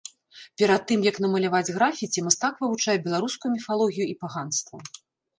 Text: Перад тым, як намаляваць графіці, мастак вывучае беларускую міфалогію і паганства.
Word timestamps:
Перад 0.59 0.81
тым, 0.91 0.99
як 1.07 1.17
намаляваць 1.25 1.73
графіці, 1.75 2.23
мастак 2.29 2.53
вывучае 2.63 2.95
беларускую 3.05 3.51
міфалогію 3.57 4.07
і 4.15 4.17
паганства. 4.25 4.77